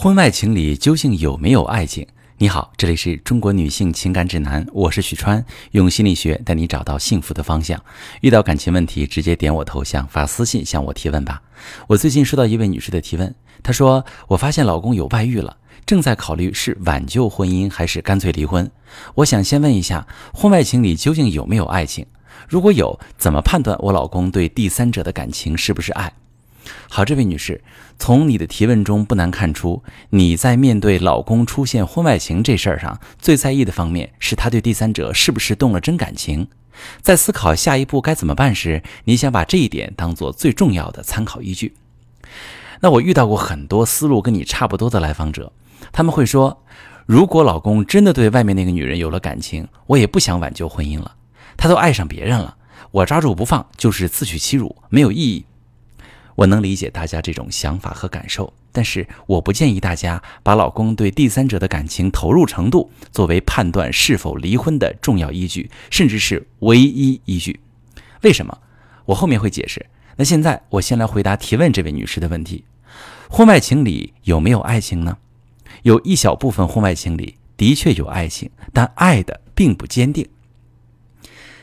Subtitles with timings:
[0.00, 2.06] 婚外情里究竟有没有爱情？
[2.36, 7.82] 你好，这里是中国女性情感指南，我是许川，用心理学带你找到幸福的方向。
[8.20, 11.42] 遇到感情问题，直接点我头像发私信向我提问吧。
[11.88, 18.70] 我最近收到一位女士的提问，她说：“我发现老公有外遇了，正在考虑是挽救婚姻还是干脆离婚。
[19.16, 22.06] 我想先问一下，婚外情里究竟有没有爱情？
[22.48, 26.12] 如果有，怎么判断我老公对第三者的感情是不是爱？”
[26.88, 27.62] 好，这位女士，
[27.98, 36.48] 从你的提问中不难看出，你在面对老公出现婚外情这事儿上，最在意的方面是他对第三者是不是动了真感情。
[37.02, 41.74] 在思考下一步该怎么办时，你想把这一点当做最重要的参考依据。
[42.80, 45.52] 那我遇到过很多思路跟你差不多的来访者，
[45.90, 46.62] 他们会说，
[47.06, 51.16] 如果老公真的对外面那个女人有了感情，我也不想挽救婚姻了，
[51.56, 52.56] 他都爱上别人了，
[52.92, 55.44] 我抓住不放就是自取其辱，没有意义。
[56.38, 67.58] 我能理解大家这种想法和感受，但是我不建议大家把老公对第三者的感情投入程度作为判断是否离婚的重要依据，甚至是唯一依据。
[68.22, 68.56] 为什么？
[69.04, 69.84] 我后面会解释。
[70.14, 72.64] 那现在我先来回答提问这位女士的问题：
[73.28, 75.18] 婚外情里有没有爱情呢？
[75.82, 80.24] 有一小部分婚外情里的确有爱情，但爱的并不坚定。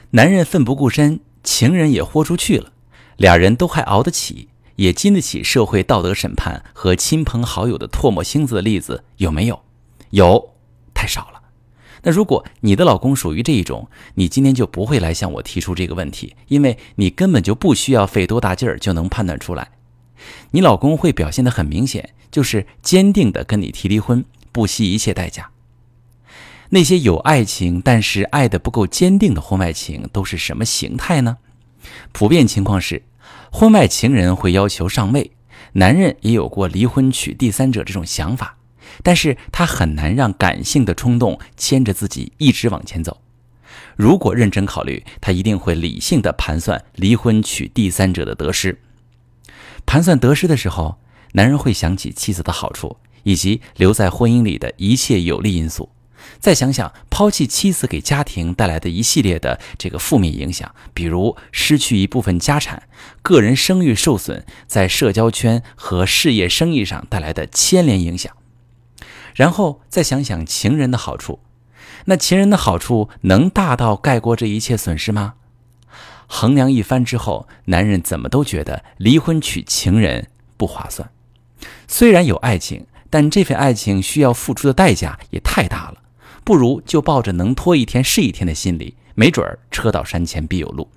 [0.10, 2.74] 男人奋不顾身，情人也豁出去了，
[3.16, 4.50] 俩人都还熬得起。
[4.76, 9.62] 也经得起社会道德审判和亲朋好友的唾沫星子的例子有没有？
[10.12, 10.54] 有，
[10.94, 11.42] 太少了。
[12.04, 19.72] 那如果你的老公属于这一种，你今天就不会来向我提出这个问题，因为你根本就不需要费多大劲儿就能判断出来。
[20.52, 25.50] 你老公会表现得很明显，就是坚定地跟你提离婚，不惜一切代价。
[26.70, 31.38] 那些有爱情但是爱的不够坚定的婚外情都是什么形态呢？
[32.12, 33.04] 普遍情况是。
[33.52, 35.32] 婚外情人会要求上位，
[35.74, 38.58] 男人也有过离婚娶第三者这种想法，
[39.02, 43.22] 但是他很难让感性的冲动牵着自己一直往前走。
[43.96, 48.82] 如果认真考虑，他一定会理性的盘算离婚娶第三者的得失。
[49.86, 50.98] 盘算得失的时候，
[51.34, 55.90] 男人会想起妻子的好处，以及留在婚姻里的一切有利因素。
[56.40, 62.84] 再想想抛弃妻子给家庭带来的一系列的这个负面影响，比如失去一部分家产、
[63.22, 68.34] 个人声誉受损，在社交圈和事业生意上带来的牵连影响，
[69.34, 71.40] 然后再想想情人的好处，
[72.06, 75.36] 那情人的好处能大到盖过这一切损失吗？
[76.28, 81.10] 衡量一番之后，男人怎么都觉得离婚娶情人不划算。
[81.88, 85.98] 虽然有爱情，但这份爱情需要付出的代价也太大了。
[86.46, 90.88] 不如就抱着能拖一天是一天的心理，没准儿车到山前必有路。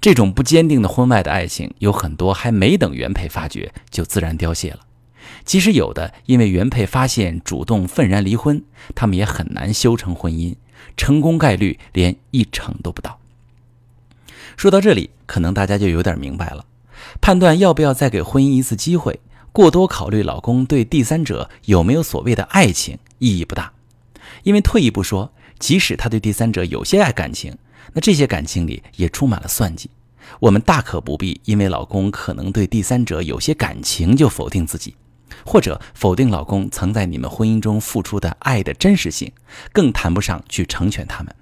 [0.00, 4.78] 这种不坚定的婚外的爱情，有很多还没等原配发觉就自然凋谢了。
[5.44, 8.62] 即使有的因为原配发现主动愤然离婚，
[8.94, 10.54] 他们也很难修成婚姻，
[10.96, 13.18] 成功概率连一成都不到。
[14.56, 16.64] 说到这里，可能大家就有点明白了，
[17.20, 19.18] 判断要不要再给婚姻一次机会，
[19.50, 23.72] 过多考虑老公对第三者有没有所谓的爱情，意义不大。
[24.42, 27.56] 因为退一步说，即使他对第三者有些爱感情，
[27.92, 29.90] 那这些感情里也充满了算计。
[30.40, 34.94] 我们大可不必因为老公可能对第三者有些感情就否定自己，
[35.44, 39.32] 或者否定老公曾在你们婚姻中付出的爱的真实性，
[39.72, 41.34] 更谈不上去成全他们。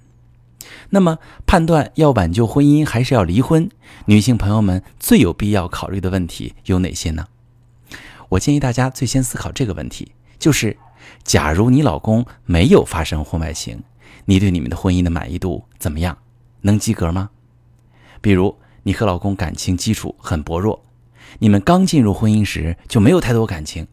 [0.91, 3.69] 那么，判断要挽救婚姻还是要离婚，
[4.04, 7.26] 女性朋友们最有必要考虑的问题有哪些呢？
[8.28, 10.76] 我建议大家最先思考这个问题，就是。
[11.25, 13.83] 假如你老公没有发生婚外情，
[14.25, 16.19] 你对你们的婚姻的满意度怎么样？
[16.62, 17.31] 能及格吗？
[18.21, 20.84] 比如你和老公感情基础很薄弱，
[21.39, 23.87] 你们刚进入婚姻时就没有太多感情，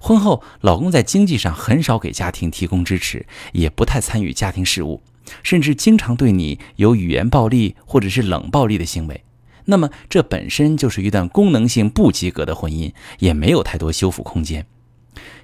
[0.00, 5.02] 婚后老公在经济上很少给家庭提供支持，也不太参与家庭事务，
[5.42, 9.24] 甚至经常对你有语言暴力或者是冷暴力的行为，
[9.64, 14.66] 那么这本身就是一段功能性不及格的婚姻，也没有太多修复空间。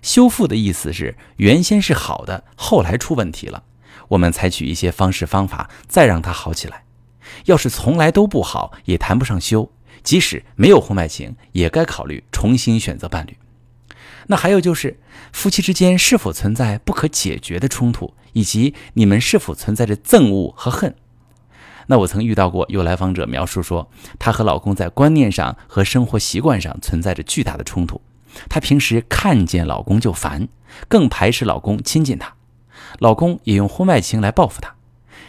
[0.03, 3.65] 修复的意思是原先是好的，后来出问题了，
[4.09, 6.85] 我们采取一些方式方法再让它好起来。
[7.45, 9.71] 要是从来都不好，也谈不上修。
[10.03, 13.37] 即使没有婚外情，也该考虑重新选择伴侣。
[14.29, 14.99] 那还有就是，
[15.33, 20.95] 夫妻之间是否存在不可解决的冲突，以及你们是否存在着憎恶和恨？
[21.89, 28.01] 那我曾遇到过有来访者描述说，她和老公在观念上和生活习惯上存在着巨大的冲突。
[28.49, 30.49] 她平时看见老公就烦，
[30.89, 32.35] 更排斥老公亲近她，
[32.99, 34.75] 老公也用婚外情来报复她。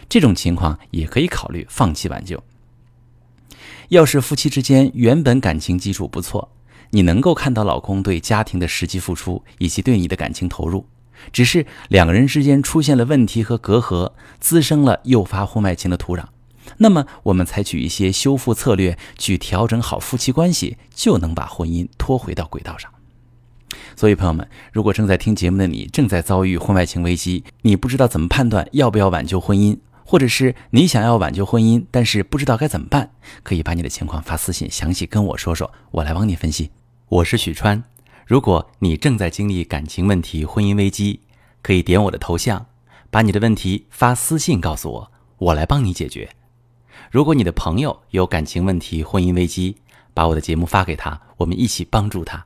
[0.07, 2.43] 这种情况也可以考虑放弃挽救。
[3.89, 6.51] 要是夫妻之间原本感情基础不错，
[6.91, 10.85] 你能够看到老公对家庭的实际付出以及对你的感情投入，
[11.31, 16.25] 只是两个人之间出现了问题和隔阂，滋生了诱发婚外情的土壤。
[16.77, 22.91] 那么，我们采取一些修复策略去调整好夫妻关系，就能把婚姻拖回到轨道上。
[23.99, 33.11] 所以，朋友们，如果正在听节目的你正在遭遇婚外情危机，你不知道怎么判断要不要挽救婚姻，或者是你想要挽救婚姻，但是不知道该怎么办，
[33.43, 36.71] 可以把你的情况发私信，详细跟我说说，我来帮你分析。
[37.09, 37.83] 我是许川，
[38.25, 41.19] 如果你正在经历感情问题、婚姻危机，
[41.61, 42.67] 可以点我的头像，
[43.09, 46.29] 把你的问题发私信告诉我，我来帮你解决。
[47.11, 49.75] 如果你的朋友有感情问题、婚姻危机，
[50.13, 52.45] 把我的节目发给他，我们一起帮助他。